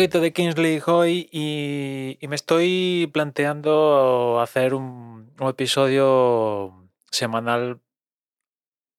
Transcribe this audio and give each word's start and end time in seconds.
poquito 0.00 0.20
de 0.22 0.32
Kings 0.32 0.56
League 0.56 0.84
hoy 0.86 1.28
y, 1.30 2.26
me 2.26 2.34
estoy 2.34 3.10
planteando 3.12 4.40
hacer 4.40 4.72
un, 4.72 5.30
episodio 5.40 6.88
semanal 7.10 7.80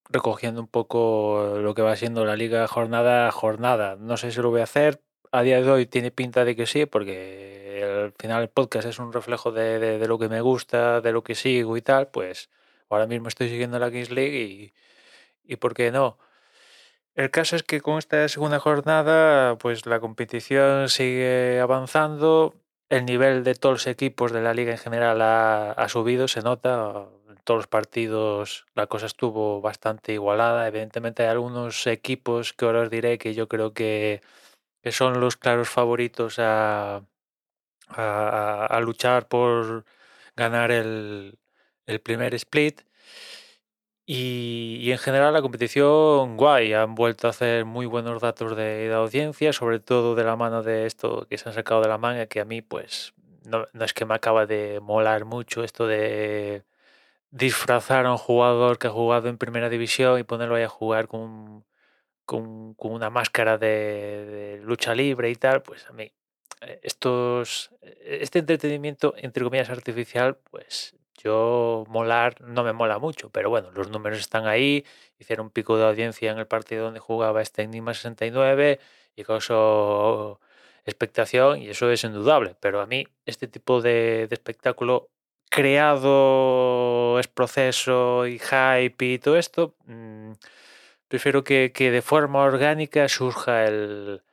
recogiendo 0.09 0.61
un 0.61 0.67
poco 0.67 1.57
lo 1.59 1.73
que 1.73 1.81
va 1.81 1.95
siendo 1.95 2.23
la 2.23 2.35
liga 2.35 2.67
jornada 2.67 3.27
a 3.27 3.31
jornada. 3.31 3.95
No 3.99 4.15
sé 4.15 4.31
si 4.31 4.39
lo 4.41 4.51
voy 4.51 4.61
a 4.61 4.65
hacer. 4.65 5.01
A 5.31 5.41
día 5.41 5.59
de 5.59 5.71
hoy 5.71 5.87
tiene 5.87 6.11
pinta 6.11 6.45
de 6.45 6.55
que 6.55 6.67
sí, 6.67 6.85
porque 6.85 7.81
al 7.83 8.13
final 8.19 8.43
el 8.43 8.49
podcast 8.49 8.87
es 8.87 8.99
un 8.99 9.11
reflejo 9.11 9.51
de, 9.51 10.05
lo 10.07 10.19
que 10.19 10.29
me 10.29 10.41
gusta, 10.41 11.01
de 11.01 11.13
lo 11.13 11.23
que 11.23 11.33
sigo 11.33 11.77
y 11.77 11.81
tal. 11.81 12.09
Pues 12.09 12.51
ahora 12.91 13.07
mismo 13.07 13.27
estoy 13.27 13.49
siguiendo 13.49 13.79
la 13.79 13.89
Kings 13.89 14.11
League 14.11 14.37
y, 14.39 14.73
y 15.51 15.55
¿por 15.55 15.73
qué 15.73 15.91
no? 15.91 16.19
El 17.15 17.29
caso 17.29 17.55
es 17.57 17.63
que 17.63 17.81
con 17.81 17.97
esta 17.97 18.27
segunda 18.29 18.59
jornada, 18.59 19.57
pues 19.57 19.85
la 19.85 19.99
competición 19.99 20.87
sigue 20.89 21.59
avanzando. 21.59 22.55
El 22.89 23.05
nivel 23.05 23.43
de 23.43 23.55
todos 23.55 23.73
los 23.73 23.87
equipos 23.87 24.31
de 24.31 24.41
la 24.41 24.53
liga 24.53 24.71
en 24.71 24.77
general 24.77 25.21
ha, 25.21 25.87
subido, 25.89 26.27
se 26.27 26.41
nota. 26.41 27.07
En 27.29 27.37
todos 27.43 27.59
los 27.59 27.67
partidos 27.67 28.65
la 28.75 28.87
cosa 28.87 29.07
estuvo 29.07 29.61
bastante 29.61 30.13
igualada. 30.13 30.67
Evidentemente 30.67 31.23
hay 31.23 31.29
algunos 31.29 31.85
equipos 31.87 32.53
que 32.53 32.65
ahora 32.65 32.81
os 32.81 32.89
diré 32.89 33.17
que 33.17 33.33
yo 33.33 33.47
creo 33.47 33.73
que, 33.73 34.21
son 34.91 35.19
los 35.19 35.37
claros 35.37 35.69
favoritos 35.69 36.39
a, 36.39 37.03
a, 37.89 38.79
luchar 38.81 39.27
por 39.27 39.85
ganar 40.35 40.71
el, 40.71 41.39
el 41.87 42.01
primer 42.01 42.33
split. 42.35 42.81
Y, 44.13 44.91
en 44.91 44.97
general 44.97 45.31
la 45.31 45.41
competición, 45.41 46.35
guay, 46.35 46.73
han 46.73 46.95
vuelto 46.95 47.27
a 47.27 47.29
hacer 47.29 47.63
muy 47.63 47.85
buenos 47.85 48.21
datos 48.21 48.57
de, 48.57 48.91
audiencia, 48.93 49.53
sobre 49.53 49.79
todo 49.79 50.15
de 50.15 50.25
la 50.25 50.35
mano 50.35 50.63
de 50.63 50.85
esto 50.85 51.25
que 51.29 51.37
se 51.37 51.47
han 51.47 51.55
sacado 51.55 51.81
de 51.81 51.87
la 51.87 51.97
manga, 51.97 52.25
que 52.25 52.41
a 52.41 52.45
mí 52.45 52.61
pues 52.61 53.13
no, 53.45 53.67
es 53.85 53.93
que 53.93 54.03
me 54.05 54.13
acaba 54.13 54.45
de 54.45 54.81
molar 54.81 55.23
mucho 55.23 55.63
esto 55.63 55.87
de 55.87 56.65
disfrazar 57.31 58.05
a 58.05 58.11
un 58.11 58.17
jugador 58.17 58.79
que 58.79 58.87
ha 58.87 58.91
jugado 58.91 59.29
en 59.29 59.37
primera 59.37 59.69
división 59.69 60.19
y 60.19 60.23
ponerlo 60.23 60.55
ahí 60.55 60.63
a 60.63 60.69
jugar 60.69 61.07
con, 61.07 61.65
con, 62.25 62.75
una 62.79 63.09
máscara 63.09 63.57
de, 63.57 64.57
de, 64.57 64.61
lucha 64.65 64.93
libre 64.95 65.29
y 65.31 65.35
tal, 65.35 65.61
pues 65.63 65.87
a 65.87 65.93
mí 65.93 66.11
eh, 66.61 66.79
estos, 66.83 67.71
eh, 67.81 68.19
este 68.21 68.39
entretenimiento, 68.39 69.13
entre 69.17 69.43
comillas, 69.45 69.69
artificial, 69.69 70.37
pues 70.51 70.95
yo 71.23 71.85
molar 71.87 72.41
no 72.41 72.63
me 72.63 72.73
mola 72.73 72.99
mucho, 72.99 73.29
pero 73.29 73.49
bueno, 73.49 73.71
los 73.71 73.89
números 73.89 74.19
están 74.19 74.47
ahí, 74.47 74.85
hicieron 75.19 75.47
un 75.47 75.51
pico 75.51 75.77
de 75.77 75.85
audiencia 75.85 76.31
en 76.31 76.39
el 76.39 76.47
partido 76.47 76.85
donde 76.85 76.99
jugaba 76.99 77.41
este 77.41 77.63
Enigma 77.63 77.93
69 77.93 78.79
y 79.15 79.23
causó 79.23 80.39
expectación 80.85 81.61
y 81.61 81.69
eso 81.69 81.91
es 81.91 82.03
indudable, 82.03 82.55
pero 82.59 82.81
a 82.81 82.85
mí 82.87 83.07
este 83.25 83.47
tipo 83.47 83.81
de, 83.81 84.27
espectáculo 84.31 85.09
creado 85.49 87.19
es 87.19 87.27
proceso 87.27 88.27
y 88.27 88.39
hype 88.39 89.05
y 89.05 89.19
todo 89.19 89.37
esto, 89.37 89.75
mm, 89.85 90.33
prefiero 91.07 91.43
que, 91.43 91.71
que 91.73 91.91
de 91.91 92.01
forma 92.01 92.41
orgánica 92.43 93.07
surja 93.09 93.65
el, 93.65 94.23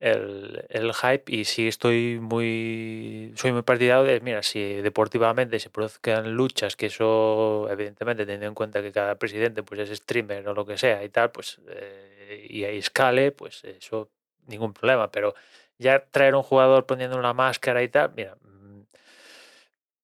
el, 0.00 0.92
hype 0.94 1.24
y 1.26 1.44
sí 1.44 1.68
estoy 1.68 2.18
muy 2.20 3.32
soy 3.36 3.52
muy 3.52 3.62
partidario 3.62 4.04
de 4.04 4.20
mira 4.20 4.42
si 4.42 4.74
deportivamente 4.82 5.58
se 5.58 5.70
produzcan 5.70 6.34
luchas 6.34 6.76
que 6.76 6.86
eso 6.86 7.68
evidentemente 7.70 8.26
teniendo 8.26 8.46
en 8.46 8.54
cuenta 8.54 8.82
que 8.82 8.92
cada 8.92 9.14
presidente 9.16 9.62
pues 9.62 9.80
es 9.80 9.98
streamer 9.98 10.46
o 10.48 10.54
lo 10.54 10.66
que 10.66 10.76
sea 10.76 11.02
y 11.04 11.08
tal 11.08 11.30
pues 11.30 11.60
eh, 11.68 12.46
y 12.50 12.64
ahí 12.64 12.78
escale 12.78 13.32
pues 13.32 13.64
eso 13.64 14.10
ningún 14.46 14.72
problema. 14.74 15.10
Pero 15.10 15.34
ya 15.78 16.04
traer 16.10 16.34
un 16.34 16.42
jugador 16.42 16.86
poniendo 16.86 17.18
una 17.18 17.32
máscara 17.32 17.82
y 17.82 17.88
tal 17.88 18.12
mira 18.14 18.36
mm, 18.42 18.82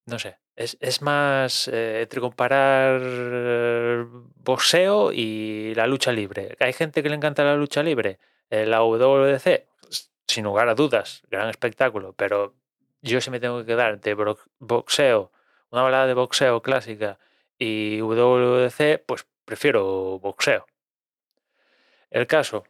no 0.06 0.19
sé 0.19 0.39
es, 0.56 1.00
más 1.03 1.69
eh, 1.69 2.03
entre 2.03 2.21
comparar 2.21 3.00
boxeo 4.45 5.11
y 5.11 5.75
la 5.75 5.87
lucha 5.87 6.12
libre. 6.12 6.55
Hay 6.61 6.75
gente 6.75 7.03
que 7.03 7.09
le 7.09 7.15
encanta 7.17 7.45
la 7.45 7.56
lucha 7.56 7.83
libre 7.83 8.19
la 8.50 8.83
WDC 8.83 9.69
sin 10.31 10.45
lugar 10.45 10.69
a 10.69 10.75
dudas, 10.75 11.23
gran 11.31 11.49
espectáculo, 11.49 12.15
pero 12.15 12.55
yo 13.03 13.21
si 13.21 13.31
me 13.31 13.41
tengo 13.41 13.61
que 13.61 13.67
quedar 13.67 13.95
entre 13.95 14.15
boxeo, 14.59 15.33
una 15.71 15.83
balada 15.83 16.07
de 16.07 16.15
boxeo 16.15 16.63
clásica 16.63 17.19
y 17.59 18.01
WDC, 18.01 19.05
pues 19.07 19.27
prefiero 19.45 20.19
boxeo. 20.19 20.67
El 22.11 22.27
caso, 22.27 22.65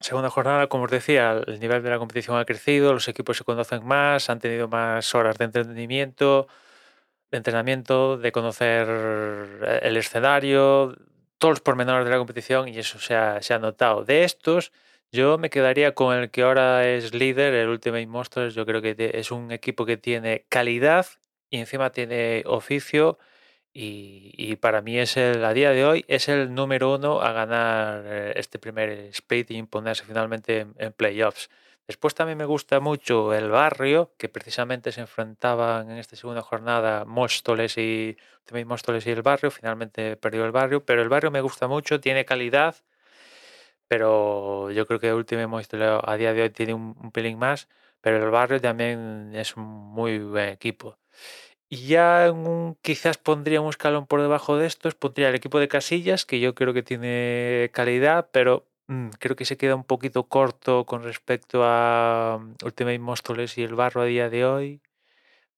segunda 0.00 0.30
jornada, 0.30 0.66
como 0.68 0.84
os 0.84 0.90
decía, 0.90 1.42
el 1.46 1.60
nivel 1.60 1.82
de 1.82 1.90
la 1.90 1.98
competición 1.98 2.38
ha 2.38 2.44
crecido, 2.44 2.92
los 2.92 3.08
equipos 3.08 3.36
se 3.38 3.44
conocen 3.44 3.84
más, 3.86 4.28
han 4.30 4.40
tenido 4.40 4.68
más 4.68 5.14
horas 5.14 5.38
de 5.38 5.46
entrenamiento, 5.46 6.48
de 7.30 7.38
entrenamiento, 7.38 8.18
de 8.18 8.32
conocer 8.32 8.88
el 9.82 9.96
escenario, 9.96 10.94
todos 11.38 11.52
los 11.52 11.60
pormenores 11.60 12.04
de 12.04 12.10
la 12.10 12.18
competición 12.18 12.68
y 12.68 12.78
eso 12.78 12.98
se 13.00 13.14
ha, 13.16 13.42
se 13.42 13.54
ha 13.54 13.58
notado. 13.58 14.04
De 14.04 14.24
estos, 14.24 14.72
yo 15.12 15.36
me 15.38 15.50
quedaría 15.50 15.94
con 15.94 16.16
el 16.16 16.30
que 16.30 16.42
ahora 16.42 16.88
es 16.88 17.14
líder, 17.14 17.54
el 17.54 17.68
Ultimate 17.68 18.06
Monsters. 18.06 18.54
Yo 18.54 18.64
creo 18.66 18.80
que 18.80 18.96
es 19.14 19.30
un 19.30 19.52
equipo 19.52 19.84
que 19.84 19.98
tiene 19.98 20.46
calidad 20.48 21.06
y 21.50 21.58
encima 21.58 21.90
tiene 21.92 22.44
oficio. 22.46 23.18
Y, 23.74 24.56
para 24.56 24.82
mí 24.82 24.98
es 24.98 25.16
el, 25.16 25.44
a 25.44 25.54
día 25.54 25.70
de 25.70 25.84
hoy, 25.86 26.04
es 26.08 26.28
el 26.28 26.54
número 26.54 26.94
uno 26.94 27.22
a 27.22 27.32
ganar 27.32 28.04
eh, 28.06 28.32
este 28.36 28.58
primer 28.58 28.90
split 28.90 29.50
y 29.50 29.56
imponerse 29.56 30.04
finalmente 30.04 30.66
en, 30.76 30.92
playoffs. 30.92 31.50
Después 31.86 32.14
también 32.14 32.38
me 32.38 32.44
gusta 32.44 32.80
mucho 32.80 33.34
el 33.34 33.50
barrio, 33.50 34.12
que 34.18 34.28
precisamente 34.28 34.92
se 34.92 35.00
enfrentaban 35.00 35.90
en 35.90 35.98
esta 35.98 36.16
segunda 36.16 36.42
jornada 36.42 37.04
Móstoles 37.06 37.76
y 37.78 38.16
Ultimate 38.40 38.64
Móstoles 38.66 39.06
y 39.06 39.10
el 39.10 39.22
barrio. 39.22 39.50
Finalmente 39.50 40.16
perdió 40.16 40.44
el 40.44 40.52
barrio, 40.52 40.84
pero 40.84 41.02
el 41.02 41.08
barrio 41.08 41.30
me 41.30 41.40
gusta 41.40 41.66
mucho, 41.68 42.00
tiene 42.00 42.24
calidad 42.24 42.76
pero 43.92 44.70
yo 44.70 44.86
creo 44.86 44.98
que 45.00 45.12
Ultimate 45.12 45.48
Monster 45.48 45.82
a 46.02 46.16
día 46.16 46.32
de 46.32 46.40
hoy 46.40 46.48
tiene 46.48 46.72
un, 46.72 47.12
pelín 47.12 47.38
más, 47.38 47.68
pero 48.00 48.24
el 48.24 48.30
barrio 48.30 48.58
también 48.58 49.32
es 49.34 49.54
un 49.54 49.64
muy 49.64 50.18
buen 50.18 50.48
equipo. 50.48 50.96
Y 51.68 51.88
ya 51.88 52.32
quizás 52.80 53.18
pondría 53.18 53.60
un 53.60 53.68
escalón 53.68 54.06
por 54.06 54.22
debajo 54.22 54.56
de 54.56 54.66
estos, 54.66 54.94
pondría 54.94 55.28
el 55.28 55.34
equipo 55.34 55.58
de 55.60 55.68
Casillas, 55.68 56.24
que 56.24 56.40
yo 56.40 56.54
creo 56.54 56.72
que 56.72 56.82
tiene 56.82 57.70
calidad, 57.74 58.30
pero 58.32 58.66
mm, 58.86 59.10
creo 59.18 59.36
que 59.36 59.44
se 59.44 59.58
queda 59.58 59.74
un 59.76 59.84
poquito 59.84 60.24
corto 60.26 60.86
con 60.86 61.02
respecto 61.02 61.60
a 61.64 62.38
mm, 62.40 62.64
Ultimate 62.64 62.98
Móstoles 62.98 63.58
y 63.58 63.62
el 63.62 63.74
barro 63.74 64.00
a 64.00 64.06
día 64.06 64.30
de 64.30 64.46
hoy. 64.46 64.80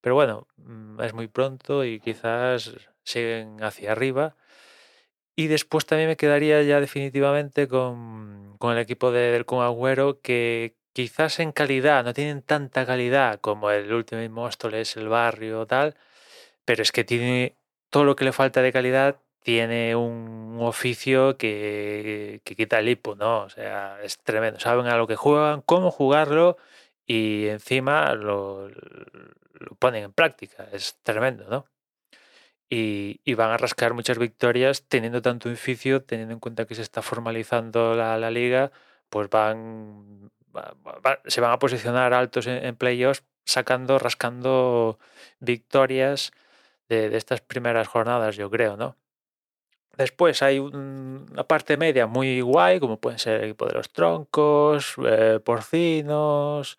Pero 0.00 0.16
bueno, 0.16 0.48
mm, 0.56 1.00
es 1.02 1.14
muy 1.14 1.28
pronto 1.28 1.84
y 1.84 2.00
quizás 2.00 2.74
siguen 3.04 3.62
hacia 3.62 3.92
arriba. 3.92 4.36
Y 5.36 5.48
después 5.48 5.86
también 5.86 6.08
me 6.08 6.16
quedaría 6.16 6.62
ya 6.62 6.80
definitivamente 6.80 7.68
con, 7.68 8.56
el 8.62 8.78
equipo 8.78 9.10
de, 9.10 9.32
del 9.32 9.44
Kun 9.44 9.62
Agüero, 9.62 10.20
que 10.20 10.76
quizás 10.92 11.40
en 11.40 11.52
calidad 11.52 12.04
no 12.04 12.14
tienen 12.14 12.42
tanta 12.42 12.86
calidad 12.86 13.40
como 13.40 13.70
el 13.70 13.92
Ultimate 13.92 14.28
Móstoles, 14.28 14.96
el 14.96 15.08
barrio, 15.08 15.66
tal, 15.66 15.96
pero 16.64 16.82
es 16.82 16.92
que 16.92 17.04
tiene 17.04 17.56
todo 17.90 18.04
lo 18.04 18.16
que 18.16 18.24
le 18.24 18.32
falta 18.32 18.62
de 18.62 18.72
calidad, 18.72 19.20
tiene 19.42 19.96
un 19.96 20.58
oficio 20.60 21.36
que, 21.36 22.40
quita 22.44 22.78
el 22.78 22.88
hipo, 22.88 23.14
¿no? 23.16 23.42
O 23.44 23.50
sea, 23.50 24.00
es 24.02 24.18
tremendo. 24.18 24.60
Saben 24.60 24.86
a 24.86 24.96
lo 24.96 25.06
que 25.06 25.16
juegan, 25.16 25.62
cómo 25.62 25.90
jugarlo 25.90 26.56
y 27.06 27.48
encima 27.48 28.14
lo, 28.14 28.68
lo 28.68 29.74
ponen 29.78 30.04
en 30.04 30.12
práctica. 30.12 30.68
Es 30.72 30.98
tremendo, 31.02 31.46
¿no? 31.48 31.66
Y, 32.70 33.34
van 33.34 33.50
a 33.50 33.56
rascar 33.56 33.94
muchas 33.94 34.18
victorias 34.18 34.84
teniendo 34.88 35.22
tanto 35.22 35.48
oficio, 35.50 36.02
teniendo 36.02 36.34
en 36.34 36.40
cuenta 36.40 36.66
que 36.66 36.74
se 36.74 36.82
está 36.82 37.02
formalizando 37.02 37.94
la, 37.94 38.30
liga, 38.30 38.72
pues 39.10 39.28
van, 39.30 40.30
se 41.26 41.40
van 41.40 41.52
a 41.52 41.58
posicionar 41.58 42.14
altos 42.14 42.46
en, 42.46 42.76
playoffs 42.76 43.24
sacando, 43.44 43.98
rascando 43.98 44.98
victorias 45.40 46.32
de, 46.88 47.16
estas 47.16 47.40
primeras 47.40 47.88
jornadas, 47.88 48.36
yo 48.36 48.50
creo, 48.50 48.76
¿no? 48.76 48.96
Después 49.96 50.42
hay 50.42 50.58
una 50.58 51.44
parte 51.44 51.76
media 51.76 52.08
muy 52.08 52.40
guay, 52.40 52.80
como 52.80 52.98
pueden 53.00 53.20
ser 53.20 53.36
el 53.36 53.44
equipo 53.44 53.66
de 53.66 53.74
los 53.74 53.90
troncos, 53.92 54.94
eh, 55.06 55.38
porcinos, 55.44 56.78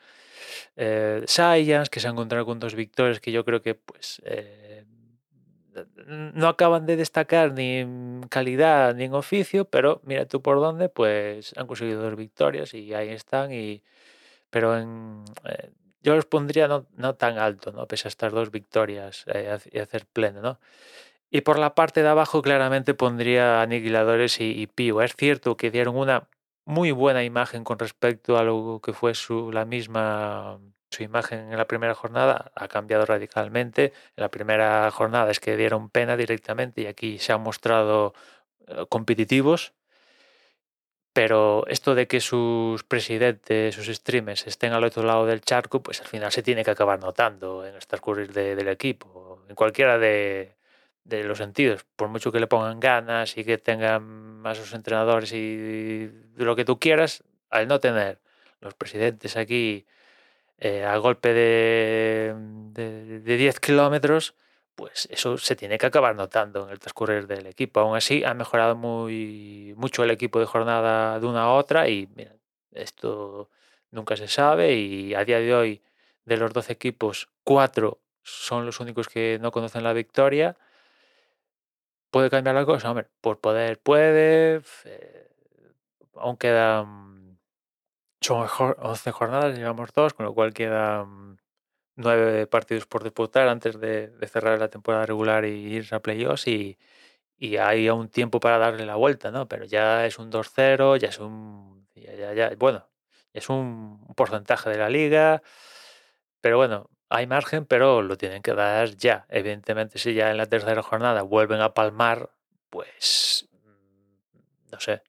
eh, 0.75 1.23
que 1.25 1.99
se 1.99 2.07
han 2.07 2.13
encontrado 2.13 2.45
con 2.45 2.59
dos 2.59 2.75
victorias 2.75 3.21
que 3.21 3.31
yo 3.31 3.45
creo 3.45 3.61
que 3.61 3.75
pues 3.75 4.21
eh, 4.25 4.64
no 6.07 6.47
acaban 6.47 6.85
de 6.85 6.95
destacar 6.95 7.53
ni 7.53 7.77
en 7.77 8.25
calidad 8.29 8.95
ni 8.95 9.05
en 9.05 9.13
oficio, 9.13 9.65
pero 9.65 10.01
mira 10.03 10.25
tú 10.25 10.41
por 10.41 10.59
dónde, 10.59 10.89
pues 10.89 11.53
han 11.57 11.67
conseguido 11.67 12.01
dos 12.01 12.15
victorias 12.15 12.73
y 12.73 12.93
ahí 12.93 13.09
están. 13.09 13.51
Y, 13.51 13.83
pero 14.49 14.77
en, 14.77 15.23
eh, 15.45 15.71
yo 16.01 16.15
los 16.15 16.25
pondría 16.25 16.67
no, 16.67 16.85
no, 16.95 17.15
tan 17.15 17.37
alto, 17.37 17.71
¿no? 17.71 17.87
pese 17.87 18.07
a 18.07 18.09
estas 18.09 18.31
dos 18.31 18.51
victorias 18.51 19.25
eh, 19.27 19.57
y 19.71 19.79
hacer 19.79 20.05
pleno. 20.05 20.41
¿no? 20.41 20.59
Y 21.29 21.41
por 21.41 21.59
la 21.59 21.75
parte 21.75 22.01
de 22.03 22.09
abajo 22.09 22.41
claramente 22.41 22.93
pondría 22.93 23.61
Aniquiladores 23.61 24.39
y, 24.39 24.51
y 24.61 24.67
Pío. 24.67 25.01
Es 25.01 25.15
cierto 25.15 25.57
que 25.57 25.71
dieron 25.71 25.97
una 25.97 26.29
muy 26.65 26.91
buena 26.91 27.23
imagen 27.23 27.63
con 27.63 27.79
respecto 27.79 28.37
a 28.37 28.43
lo 28.43 28.81
que 28.83 28.93
fue 28.93 29.13
su, 29.15 29.51
la 29.51 29.65
misma 29.65 30.59
su 30.95 31.03
imagen 31.03 31.51
en 31.51 31.57
la 31.57 31.67
primera 31.67 31.93
jornada 31.93 32.51
ha 32.55 32.67
cambiado 32.67 33.05
radicalmente. 33.05 33.93
En 34.15 34.21
la 34.21 34.29
primera 34.29 34.89
jornada 34.91 35.31
es 35.31 35.39
que 35.39 35.57
dieron 35.57 35.89
pena 35.89 36.17
directamente 36.17 36.81
y 36.81 36.87
aquí 36.87 37.19
se 37.19 37.33
han 37.33 37.41
mostrado 37.41 38.13
eh, 38.67 38.85
competitivos. 38.89 39.73
Pero 41.13 41.65
esto 41.67 41.95
de 41.95 42.07
que 42.07 42.19
sus 42.19 42.83
presidentes, 42.83 43.73
sus 43.75 43.87
streamers 43.87 44.47
estén 44.47 44.73
al 44.73 44.83
otro 44.83 45.03
lado 45.03 45.25
del 45.25 45.41
charco, 45.41 45.81
pues 45.81 46.01
al 46.01 46.07
final 46.07 46.31
se 46.31 46.43
tiene 46.43 46.63
que 46.65 46.71
acabar 46.71 46.99
notando 46.99 47.65
en 47.65 47.75
el 47.75 47.85
transcurrir 47.87 48.33
del 48.33 48.67
equipo, 48.67 49.41
en 49.47 49.55
cualquiera 49.55 49.97
de, 49.97 50.55
de 51.05 51.23
los 51.23 51.37
sentidos, 51.37 51.85
por 51.95 52.09
mucho 52.09 52.31
que 52.33 52.41
le 52.41 52.47
pongan 52.47 52.81
ganas 52.81 53.37
y 53.37 53.45
que 53.45 53.57
tengan 53.57 54.03
más 54.41 54.57
sus 54.57 54.73
entrenadores 54.73 55.31
y 55.31 56.11
lo 56.35 56.55
que 56.55 56.65
tú 56.65 56.79
quieras, 56.79 57.23
al 57.49 57.67
no 57.69 57.79
tener 57.79 58.19
los 58.59 58.73
presidentes 58.73 59.37
aquí 59.37 59.85
eh, 60.57 60.83
a 60.83 60.97
golpe 60.97 61.33
de, 61.33 62.33
de, 62.73 63.37
10 63.37 63.59
kilómetros, 63.59 64.35
pues 64.75 65.07
eso 65.11 65.37
se 65.37 65.55
tiene 65.55 65.77
que 65.77 65.85
acabar 65.85 66.15
notando 66.15 66.65
en 66.65 66.71
el 66.71 66.79
transcurrir 66.79 67.27
del 67.27 67.47
equipo. 67.47 67.79
Aún 67.79 67.95
así, 67.97 68.23
ha 68.23 68.33
mejorado 68.33 68.75
muy 68.75 69.73
mucho 69.77 70.03
el 70.03 70.11
equipo 70.11 70.39
de 70.39 70.45
jornada 70.45 71.19
de 71.19 71.27
una 71.27 71.43
a 71.43 71.53
otra 71.53 71.89
y 71.89 72.07
mira, 72.15 72.35
esto 72.71 73.49
nunca 73.91 74.15
se 74.17 74.27
sabe 74.27 74.73
y 74.75 75.13
a 75.15 75.23
día 75.25 75.39
de 75.39 75.53
hoy 75.55 75.81
de 76.25 76.37
los 76.37 76.53
12 76.53 76.73
equipos, 76.73 77.29
4 77.43 77.99
son 78.23 78.65
los 78.65 78.79
únicos 78.79 79.07
que 79.07 79.39
no 79.41 79.51
conocen 79.51 79.83
la 79.83 79.93
victoria 79.93 80.57
¿Puede 82.15 82.29
cambiar 82.29 82.55
la 82.55 82.65
cosa? 82.65 82.89
Hombre, 82.89 83.07
por 83.19 83.41
poder 83.41 83.77
puede. 83.77 84.61
Eh, 84.85 85.29
aún 86.15 86.37
quedan. 86.37 87.24
Son 88.25 88.47
11 88.79 89.11
jornadas, 89.11 89.55
llevamos 89.55 89.93
dos, 89.93 90.15
con 90.15 90.25
lo 90.25 90.33
cual 90.33 90.51
quedan 90.51 91.39
nueve 91.95 92.47
partidos 92.47 92.87
por 92.87 93.03
disputar 93.03 93.47
antes 93.47 93.79
de, 93.79 94.11
cerrar 94.27 94.57
la 94.57 94.67
temporada 94.69 95.05
regular 95.05 95.45
y 95.45 95.75
irse 95.75 95.93
a 95.93 96.01
playoffs 96.01 96.47
y, 96.47 96.79
y 97.37 97.57
hay 97.57 97.87
aún 97.87 98.09
tiempo 98.09 98.39
para 98.39 98.57
darle 98.57 98.87
la 98.87 98.95
vuelta, 98.95 99.29
¿no? 99.29 99.47
Pero 99.47 99.65
ya 99.65 100.07
es 100.07 100.17
un 100.17 100.31
2-0, 100.31 100.97
ya 100.97 101.09
es 101.09 101.19
un. 101.19 101.87
Ya, 101.93 102.33
ya, 102.33 102.55
bueno, 102.57 102.89
es 103.31 103.47
un 103.49 104.03
porcentaje 104.15 104.71
de 104.71 104.79
la 104.79 104.89
liga. 104.89 105.43
Pero 106.41 106.57
bueno, 106.57 106.89
hay 107.09 107.27
margen, 107.27 107.65
pero 107.67 108.01
lo 108.01 108.17
tienen 108.17 108.41
que 108.41 108.53
dar 108.55 108.89
ya. 108.97 109.27
Evidentemente, 109.29 109.99
si 109.99 110.15
ya 110.15 110.31
en 110.31 110.37
la 110.37 110.47
tercera 110.47 110.81
jornada 110.81 111.21
vuelven 111.21 111.61
a 111.61 111.75
palmar, 111.75 112.31
pues 112.71 113.47
mm, 113.63 114.71
no 114.71 114.79
sé. 114.79 115.03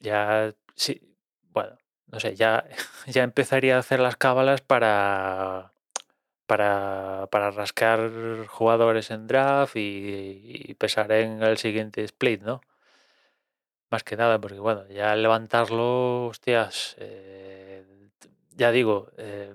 Ya 0.00 0.52
bueno, 0.74 1.09
no 2.10 2.20
sé, 2.20 2.34
ya, 2.36 2.64
ya 3.06 3.22
empezaría 3.22 3.76
a 3.76 3.80
hacer 3.80 4.00
las 4.00 4.16
cábalas 4.16 4.60
para, 4.60 5.72
para, 6.46 7.28
para 7.30 7.50
rascar 7.50 8.46
jugadores 8.48 9.10
en 9.10 9.26
draft 9.26 9.76
y, 9.76 10.74
pesar 10.78 11.12
en 11.12 11.42
el 11.42 11.58
siguiente 11.58 12.02
split, 12.04 12.42
¿no? 12.42 12.60
Más 13.90 14.04
que 14.04 14.16
nada, 14.16 14.40
porque 14.40 14.60
bueno, 14.60 14.86
ya 14.88 15.14
levantarlo, 15.16 16.26
hostias, 16.26 16.94
eh, 16.98 17.84
ya 18.56 18.70
digo, 18.70 19.10
eh, 19.16 19.52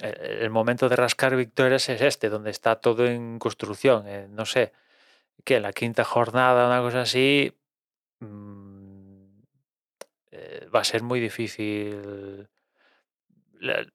el 0.00 0.50
momento 0.50 0.88
de 0.88 0.96
rascar 0.96 1.36
victorias 1.36 1.88
es 1.88 2.00
este, 2.02 2.28
donde 2.28 2.50
está 2.50 2.76
todo 2.76 3.06
en 3.06 3.38
construcción. 3.38 4.06
Eh, 4.06 4.28
no 4.30 4.46
sé, 4.46 4.72
que 5.44 5.56
en 5.56 5.62
la 5.62 5.72
quinta 5.72 6.04
jornada, 6.04 6.66
una 6.66 6.80
cosa 6.80 7.02
así, 7.02 7.52
va 10.74 10.80
a 10.80 10.84
ser 10.84 11.02
muy 11.02 11.20
difícil. 11.20 12.48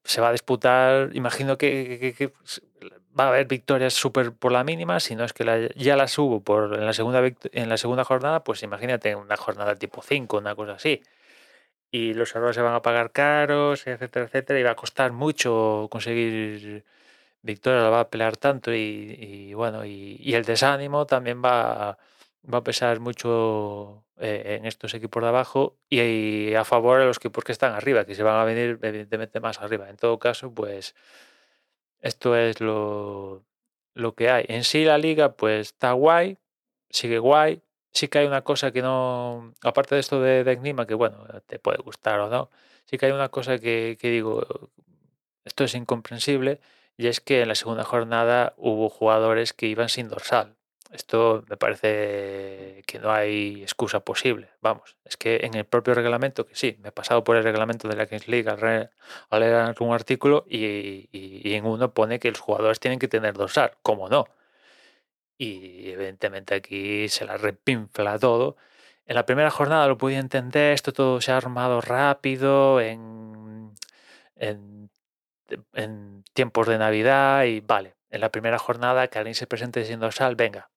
Se 0.04 0.20
va 0.20 0.28
a 0.28 0.32
disputar, 0.32 1.10
imagino 1.14 1.56
que, 1.56 2.32
va 3.18 3.24
a 3.24 3.28
haber 3.28 3.46
victorias 3.46 3.94
súper 3.94 4.32
por 4.32 4.52
la 4.52 4.64
mínima, 4.64 5.00
si 5.00 5.16
no 5.16 5.24
es 5.24 5.32
que 5.32 5.72
ya 5.76 5.96
las 5.96 6.18
hubo 6.18 6.40
por, 6.42 6.74
en, 6.74 6.84
la 6.84 6.92
segunda, 6.92 7.22
en 7.52 7.68
la 7.68 7.76
segunda 7.76 8.04
jornada, 8.04 8.44
pues 8.44 8.62
imagínate 8.62 9.14
una 9.14 9.36
jornada 9.36 9.76
tipo 9.76 10.02
5, 10.02 10.38
una 10.38 10.54
cosa 10.54 10.72
así 10.72 11.02
y 11.94 12.12
los 12.12 12.34
errores 12.34 12.56
se 12.56 12.62
van 12.62 12.74
a 12.74 12.82
pagar 12.82 13.12
caros, 13.12 13.86
etcétera, 13.86 14.26
etcétera, 14.26 14.58
y 14.58 14.64
va 14.64 14.72
a 14.72 14.74
costar 14.74 15.12
mucho 15.12 15.86
conseguir 15.92 16.84
victoria, 17.42 17.82
la 17.82 17.90
va 17.90 18.00
a 18.00 18.10
pelear 18.10 18.36
tanto 18.36 18.74
y, 18.74 19.54
bueno, 19.54 19.84
y, 19.84 20.34
el 20.34 20.44
desánimo 20.44 21.06
también 21.06 21.40
va, 21.44 21.96
va 22.52 22.58
a 22.58 22.64
pesar 22.64 23.00
mucho 23.00 24.04
eh, 24.18 24.56
en 24.58 24.66
estos 24.66 24.94
equipos 24.94 25.22
de 25.22 25.28
abajo 25.28 25.76
y, 25.88 26.54
a 26.54 26.64
favor 26.64 27.00
de 27.00 27.06
los 27.06 27.18
equipos 27.18 27.44
que 27.44 27.52
están 27.52 27.72
arriba, 27.72 28.04
que 28.04 28.14
se 28.14 28.22
van 28.22 28.36
a 28.36 28.44
venir 28.44 28.78
evidentemente 28.82 29.40
más 29.40 29.60
arriba. 29.60 29.88
En 29.90 29.96
todo 29.96 30.18
caso, 30.18 30.52
pues 30.54 30.94
esto 32.00 32.36
es 32.36 32.60
lo, 32.60 33.44
lo 33.94 34.14
que 34.14 34.30
hay. 34.30 34.44
En 34.48 34.64
sí 34.64 34.84
la 34.84 34.98
liga 34.98 35.36
pues 35.36 35.68
está 35.68 35.92
guay, 35.92 36.38
sigue 36.90 37.18
guay, 37.18 37.62
sí 37.92 38.08
que 38.08 38.18
hay 38.18 38.26
una 38.26 38.42
cosa 38.42 38.72
que 38.72 38.82
no, 38.82 39.54
aparte 39.62 39.94
de 39.94 40.00
esto 40.00 40.20
de, 40.20 40.44
de 40.44 40.86
que 40.86 40.94
bueno, 40.94 41.26
te 41.46 41.58
puede 41.58 41.78
gustar 41.78 42.20
o 42.20 42.28
no, 42.28 42.50
sí 42.86 42.98
que 42.98 43.06
hay 43.06 43.12
una 43.12 43.30
cosa 43.30 43.58
que 43.58 43.96
digo, 44.02 44.46
esto 45.44 45.64
es 45.64 45.74
incomprensible, 45.74 46.60
y 46.96 47.08
es 47.08 47.20
que 47.20 47.42
en 47.42 47.48
la 47.48 47.54
segunda 47.54 47.84
jornada 47.84 48.54
hubo 48.56 48.88
jugadores 48.88 49.52
que 49.52 49.66
iban 49.66 49.88
sin 49.88 50.08
dorsal. 50.08 50.56
Esto 50.94 51.44
me 51.48 51.56
parece 51.56 52.82
que 52.86 52.98
no 53.00 53.10
hay 53.12 53.62
excusa 53.62 54.00
posible. 54.00 54.50
Vamos, 54.60 54.96
es 55.04 55.16
que 55.16 55.40
en 55.42 55.54
el 55.54 55.64
propio 55.64 55.94
reglamento, 55.94 56.46
que 56.46 56.54
sí, 56.54 56.76
me 56.80 56.90
he 56.90 56.92
pasado 56.92 57.24
por 57.24 57.36
el 57.36 57.42
reglamento 57.44 57.88
de 57.88 57.96
la 57.96 58.06
Kings 58.06 58.28
League 58.28 58.48
al, 58.48 59.40
leer 59.40 59.74
un 59.80 59.92
artículo 59.92 60.44
y, 60.48 61.08
en 61.54 61.66
uno 61.66 61.92
pone 61.92 62.20
que 62.20 62.30
los 62.30 62.40
jugadores 62.40 62.80
tienen 62.80 62.98
que 63.00 63.08
tener 63.08 63.34
dorsal. 63.34 63.72
¿Cómo 63.82 64.08
no? 64.08 64.26
y 65.38 65.90
evidentemente 65.90 66.54
aquí 66.54 67.08
se 67.08 67.24
la 67.24 67.36
repinfla 67.36 68.18
todo. 68.18 68.56
En 69.06 69.16
la 69.16 69.26
primera 69.26 69.50
jornada 69.50 69.86
lo 69.88 69.98
podía 69.98 70.18
entender, 70.18 70.72
esto 70.72 70.92
todo 70.92 71.20
se 71.20 71.32
ha 71.32 71.36
armado 71.36 71.80
rápido 71.80 72.80
en, 72.80 73.74
tiempos 76.32 76.66
de 76.66 76.78
Navidad 76.78 77.44
y 77.44 77.60
vale, 77.60 77.94
en 78.10 78.20
la 78.20 78.30
primera 78.30 78.58
jornada 78.58 79.08
que 79.08 79.18
alguien 79.18 79.34
se 79.34 79.46
presente 79.46 79.84
sin 79.84 80.00
dorsal, 80.00 80.36
venga, 80.36 80.70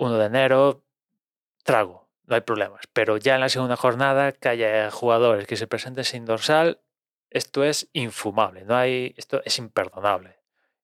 1 0.00 0.18
de 0.18 0.26
enero, 0.26 0.84
trago, 1.62 2.08
no 2.26 2.34
hay 2.34 2.40
problemas. 2.40 2.82
Pero 2.92 3.16
ya 3.16 3.36
en 3.36 3.40
la 3.40 3.48
segunda 3.48 3.76
jornada 3.76 4.32
que 4.32 4.48
haya 4.48 4.90
jugadores 4.90 5.46
que 5.46 5.56
se 5.56 5.66
presenten 5.66 6.04
sin 6.04 6.24
dorsal, 6.24 6.80
esto 7.30 7.64
es 7.64 7.88
infumable, 7.92 8.64
no 8.64 8.76
hay, 8.76 9.14
esto 9.16 9.42
es 9.44 9.58
imperdonable 9.58 10.40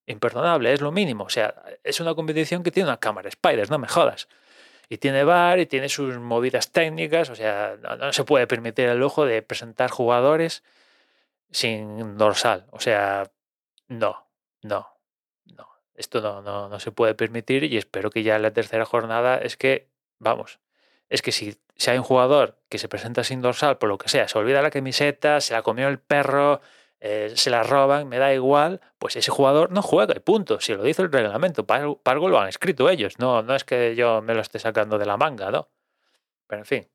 imperdonable, 0.07 0.73
es 0.73 0.81
lo 0.81 0.91
mínimo. 0.91 1.25
O 1.25 1.29
sea, 1.29 1.53
es 1.83 1.99
una 1.99 2.15
competición 2.15 2.63
que 2.63 2.71
tiene 2.71 2.89
una 2.89 2.99
cámara 2.99 3.29
Spiders, 3.29 3.69
no 3.69 3.77
me 3.77 3.87
jodas. 3.87 4.27
Y 4.89 4.97
tiene 4.97 5.23
bar 5.23 5.59
y 5.59 5.65
tiene 5.65 5.89
sus 5.89 6.17
movidas 6.17 6.71
técnicas, 6.71 7.29
o 7.29 7.35
sea, 7.35 7.77
no, 7.99 8.13
se 8.13 8.23
puede 8.23 8.47
permitir 8.47 8.87
el 8.87 8.97
lujo 8.97 9.25
de 9.25 9.41
presentar 9.41 9.89
jugadores 9.89 10.63
sin 11.51 12.17
dorsal. 12.17 12.65
O 12.71 12.79
sea, 12.79 13.29
no, 13.89 14.27
no, 14.63 14.96
no. 14.96 14.96
Esto 15.97 16.21
no, 16.21 16.41
no, 16.41 16.69
no 16.69 16.79
se 16.79 16.91
puede 16.91 17.15
permitir 17.15 17.63
y 17.65 17.77
espero 17.77 18.09
que 18.09 18.23
ya 18.23 18.37
en 18.37 18.43
la 18.43 18.51
tercera 18.51 18.85
jornada 18.85 19.37
es 19.37 19.57
que, 19.57 19.89
vamos, 20.19 20.59
es 21.09 21.21
que 21.21 21.31
si, 21.31 21.57
si 21.75 21.91
hay 21.91 21.97
un 21.97 22.03
jugador 22.03 22.57
que 22.69 22.77
se 22.77 22.87
presenta 22.87 23.23
sin 23.23 23.41
dorsal, 23.41 23.77
por 23.77 23.89
lo 23.89 23.97
que 23.97 24.07
sea, 24.09 24.27
se 24.27 24.37
olvida 24.37 24.61
la 24.61 24.71
camiseta, 24.71 25.41
se 25.41 25.53
la 25.53 25.63
comió 25.63 25.87
el 25.87 25.99
perro, 25.99 26.61
eh, 26.99 27.33
se 27.35 27.49
la 27.49 27.63
roban, 27.63 28.07
me 28.07 28.17
da 28.17 28.33
igual, 28.33 28.81
pues 28.97 29.15
ese 29.15 29.31
jugador 29.31 29.71
no 29.71 29.81
juega 29.81 30.15
y 30.15 30.19
punto. 30.19 30.59
Si 30.59 30.73
lo 30.73 30.83
dice 30.83 31.03
el 31.03 31.11
reglamento, 31.11 31.65
para, 31.65 31.85
algo 32.05 32.29
lo 32.29 32.39
han 32.39 32.49
escrito 32.49 32.89
ellos, 32.89 33.19
no, 33.19 33.43
no 33.43 33.55
es 33.55 33.63
que 33.63 33.95
yo 33.95 34.21
me 34.21 34.33
lo 34.33 34.41
esté 34.41 34.59
sacando 34.59 34.97
de 34.97 35.05
la 35.05 35.17
manga, 35.17 35.51
¿no? 35.51 35.69
Pero 36.47 36.61
en 36.61 36.65
fin. 36.65 36.87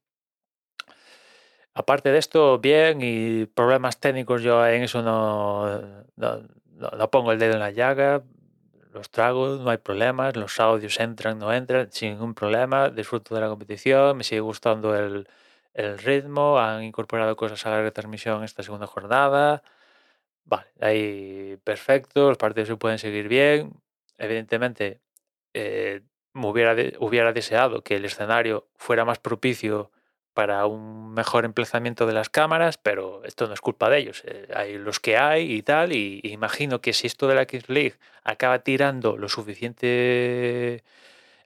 Aparte 1.74 2.10
de 2.12 2.18
esto, 2.18 2.58
bien, 2.58 3.00
y 3.02 3.46
problemas 3.46 3.98
técnicos, 3.98 4.42
yo 4.42 4.66
en 4.66 4.82
eso 4.82 5.00
no, 5.02 5.80
no, 6.16 6.42
no, 6.76 7.10
pongo 7.10 7.32
el 7.32 7.38
dedo 7.38 7.54
en 7.54 7.60
la 7.60 7.70
llaga, 7.70 8.22
los 8.92 9.10
trago, 9.10 9.56
no 9.56 9.70
hay 9.70 9.78
problemas, 9.78 10.36
los 10.36 10.60
audios 10.60 11.00
entran, 11.00 11.38
no 11.38 11.52
entran, 11.52 11.90
sin 11.92 12.10
ningún 12.12 12.34
problema, 12.34 12.90
disfruto 12.90 13.34
de 13.34 13.40
la 13.40 13.48
competición, 13.48 14.16
me 14.16 14.24
sigue 14.24 14.40
gustando 14.40 14.96
el, 14.96 15.28
el 15.74 15.98
ritmo, 15.98 16.58
han 16.58 16.84
incorporado 16.84 17.36
cosas 17.36 17.64
a 17.66 17.70
la 17.70 17.82
retransmisión 17.82 18.44
esta 18.44 18.62
segunda 18.62 18.86
jornada, 18.86 19.62
Vale, 20.44 20.66
ahí 20.80 21.56
perfecto, 21.64 22.28
los 22.28 22.38
partidos 22.38 22.68
se 22.68 22.76
pueden 22.76 22.98
seguir 22.98 23.28
bien. 23.28 23.72
Evidentemente, 24.18 25.00
eh, 25.54 26.02
me 26.34 26.46
hubiera, 26.48 26.74
hubiera 27.00 27.32
deseado 27.32 27.82
que 27.82 27.96
el 27.96 28.04
escenario 28.04 28.68
fuera 28.76 29.04
más 29.04 29.18
propicio 29.18 29.90
para 30.34 30.66
un 30.66 31.12
mejor 31.14 31.44
emplazamiento 31.44 32.06
de 32.06 32.12
las 32.12 32.28
cámaras, 32.30 32.78
pero 32.78 33.22
esto 33.24 33.46
no 33.46 33.54
es 33.54 33.60
culpa 33.60 33.90
de 33.90 33.98
ellos. 33.98 34.22
Eh, 34.26 34.48
hay 34.54 34.78
los 34.78 35.00
que 35.00 35.16
hay 35.16 35.52
y 35.52 35.62
tal, 35.62 35.92
y, 35.92 36.20
imagino 36.24 36.80
que 36.80 36.92
si 36.92 37.06
esto 37.06 37.28
de 37.28 37.34
la 37.34 37.46
Kings 37.46 37.68
League 37.68 37.94
acaba 38.24 38.60
tirando 38.60 39.16
lo 39.16 39.28
suficiente 39.28 40.82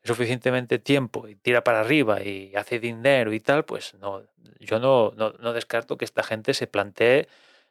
suficientemente 0.04 0.78
tiempo 0.78 1.26
y 1.28 1.34
tira 1.34 1.64
para 1.64 1.80
arriba 1.80 2.22
y 2.22 2.54
hace 2.54 2.78
dinero 2.78 3.32
y 3.32 3.40
tal, 3.40 3.64
pues 3.64 3.94
no, 3.94 4.22
yo 4.60 4.78
no, 4.78 5.12
no, 5.16 5.52
descarto 5.52 5.96
que 5.98 6.04
esta 6.04 6.22
gente 6.22 6.54
se 6.54 6.68
plantee 6.68 7.28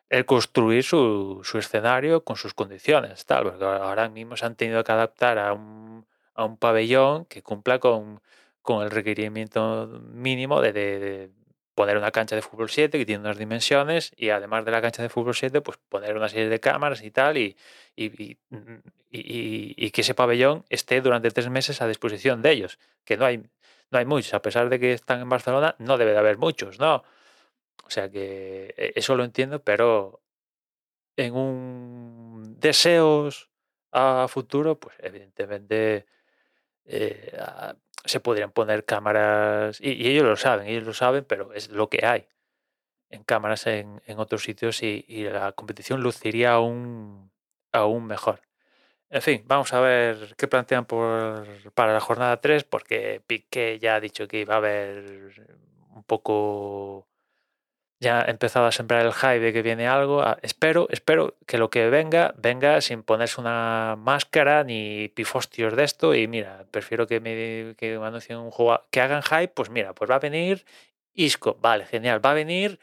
el 0.09 0.25
construir 0.25 0.83
su, 0.83 1.41
su, 1.43 1.57
escenario 1.57 2.23
con 2.25 2.35
sus 2.35 2.53
condiciones, 2.53 3.25
tal, 3.25 3.43
porque 3.43 3.63
ahora 3.63 4.09
mismo 4.09 4.35
se 4.37 4.45
han 4.45 4.55
tenido 4.55 4.83
que 4.83 4.91
adaptar 4.91 5.39
a 5.39 5.53
un, 5.53 6.05
a 6.35 6.45
un 6.45 6.57
pabellón 6.57 7.25
que 7.25 7.41
cumpla 7.41 7.79
con, 7.79 8.21
con 8.65 8.83
el 8.83 8.89
requerimiento 8.89 10.01
mínimo 10.11 10.59
de, 10.59 11.29
poner 11.75 11.97
una 11.97 12.09
cancha 12.09 12.35
de 12.35 12.41
fútbol 12.41 12.67
7 12.67 12.97
que 12.97 13.05
tiene 13.05 13.21
unas 13.21 13.37
dimensiones 13.37 14.11
y 14.17 14.29
además 14.31 14.65
de 14.65 14.71
la 14.71 14.81
cancha 14.81 15.03
de 15.03 15.09
fútbol 15.09 15.35
7, 15.35 15.61
pues 15.61 15.77
poner 15.87 16.17
una 16.17 16.29
serie 16.29 16.49
de 16.49 16.59
cámaras 16.59 17.03
y 17.03 17.11
tal 17.11 17.37
y, 17.37 17.55
y, 17.95 18.39
y, 19.11 19.91
que 19.91 20.01
ese 20.01 20.15
pabellón 20.15 20.65
esté 20.69 20.99
durante 21.01 21.29
tres 21.29 21.47
meses 21.49 21.79
a 21.83 21.87
disposición 21.87 22.41
de 22.41 22.53
ellos, 22.53 22.79
que 23.03 23.17
no 23.17 23.25
hay, 23.25 23.37
no 23.91 23.99
hay 23.99 24.05
muchos, 24.05 24.33
a 24.33 24.41
pesar 24.41 24.67
de 24.69 24.79
que 24.79 24.93
están 24.93 25.21
en 25.21 25.29
Barcelona, 25.29 25.75
no 25.77 25.99
debe 25.99 26.13
de 26.13 26.17
haber 26.17 26.39
muchos, 26.39 26.79
¿no? 26.79 27.03
O 27.85 27.89
sea 27.91 28.09
que 28.09 28.73
e, 28.77 28.93
eso 28.95 29.15
lo 29.15 29.23
entiendo, 29.23 29.61
pero 29.61 30.21
en 31.17 31.35
un 31.35 32.55
deseos 32.59 33.51
a 33.91 34.25
futuro, 34.27 34.79
pues 34.79 34.95
evidentemente 34.99 36.07
eh, 36.85 37.31
se 38.05 38.19
podrían 38.19 38.51
poner 38.51 38.85
cámaras, 38.85 39.79
y, 39.81 40.07
ellos 40.07 40.25
lo 40.25 40.35
saben, 40.37 40.67
ellos 40.67 40.83
lo 40.83 40.93
saben, 40.93 41.25
pero 41.25 41.53
es 41.53 41.69
lo 41.69 41.89
que 41.89 42.05
hay 42.05 42.27
en 43.09 43.23
cámaras 43.23 43.67
en, 43.67 44.01
otros 44.17 44.43
sitios 44.43 44.83
y, 44.83 45.03
la 45.29 45.51
competición 45.53 46.01
luciría 46.01 46.53
aún, 46.53 47.31
aún 47.71 48.05
mejor. 48.05 48.41
En 49.09 49.21
fin, 49.21 49.43
vamos 49.45 49.71
a 49.73 49.79
ver 49.79 50.35
qué 50.37 50.47
plantean 50.47 50.85
por, 50.85 51.71
para 51.73 51.93
la 51.93 51.99
jornada 52.01 52.41
3, 52.41 52.63
porque 52.65 53.21
Piqué 53.25 53.79
ya 53.79 53.95
ha 53.95 53.99
dicho 53.99 54.27
que 54.27 54.39
iba 54.41 54.55
a 54.55 54.57
haber 54.57 55.31
un 55.95 56.03
poco 56.03 57.07
ya 58.05 58.21
he 58.21 58.31
empezado 58.31 58.67
a 58.67 58.71
sembrar 58.71 59.05
el 59.05 59.13
hype 59.13 59.39
de 59.39 59.51
que 59.51 59.61
viene 59.63 59.87
algo. 59.87 60.21
Ah, 60.21 60.37
espero, 60.43 60.87
espero 60.91 61.35
que 61.47 61.57
lo 61.57 61.69
que 61.69 61.89
venga, 61.89 62.33
venga 62.37 62.79
sin 62.81 63.03
ponerse 63.03 63.41
una 63.41 63.95
máscara 63.97 64.63
ni 64.63 65.09
pifostios 65.09 65.75
de 65.75 65.83
esto. 65.83 66.13
Y 66.13 66.27
mira, 66.27 66.65
prefiero 66.71 67.07
que 67.07 67.19
me, 67.19 67.75
que 67.75 67.95
anuncien 67.95 68.37
un 68.37 68.51
juego, 68.51 68.81
que 68.91 69.01
hagan 69.01 69.23
hype, 69.23 69.49
pues 69.49 69.69
mira, 69.69 69.93
pues 69.93 70.09
va 70.09 70.15
a 70.15 70.19
venir 70.19 70.65
Isco, 71.15 71.57
vale, 71.61 71.85
genial, 71.85 72.23
va 72.23 72.31
a 72.31 72.33
venir 72.35 72.79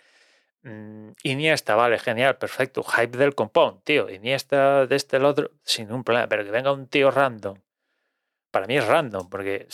mm, 0.62 1.10
Iniesta, 1.22 1.74
vale, 1.76 1.98
genial, 1.98 2.36
perfecto, 2.38 2.82
hype 2.82 3.16
del 3.18 3.34
compound, 3.34 3.82
tío, 3.84 4.10
Iniesta 4.10 4.86
de 4.86 4.96
este 4.96 5.18
el 5.18 5.24
otro, 5.24 5.50
sin 5.64 5.92
un 5.92 6.02
problema, 6.04 6.28
pero 6.28 6.44
que 6.44 6.50
venga 6.50 6.72
un 6.72 6.88
tío 6.88 7.10
random. 7.10 7.58
Para 8.50 8.66
mí 8.66 8.76
es 8.76 8.86
random, 8.86 9.28
porque 9.30 9.66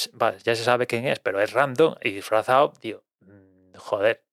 ya 0.44 0.54
se 0.54 0.64
sabe 0.64 0.86
quién 0.86 1.06
es, 1.06 1.20
pero 1.20 1.40
es 1.40 1.52
random 1.52 1.94
y 2.02 2.10
disfrazado, 2.12 2.72
tío, 2.80 3.02
mm, 3.20 3.76
joder, 3.76 4.27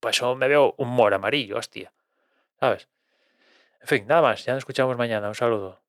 pues 0.00 0.16
eso 0.16 0.34
me 0.36 0.48
veo 0.48 0.74
un 0.78 0.88
mor 0.88 1.14
amarillo, 1.14 1.58
hostia. 1.58 1.92
¿Sabes? 2.60 2.88
En 3.80 3.88
fin, 3.88 4.06
nada 4.06 4.22
más. 4.22 4.44
Ya 4.44 4.52
nos 4.52 4.62
escuchamos 4.62 4.96
mañana. 4.96 5.28
Un 5.28 5.34
saludo. 5.34 5.80